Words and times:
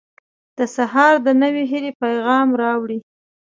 •سهار 0.75 1.13
د 1.25 1.27
نوې 1.41 1.63
هیلې 1.71 1.91
پیغام 2.01 2.47
راوړي. 2.61 2.99